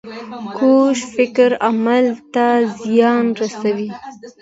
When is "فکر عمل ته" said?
1.15-2.47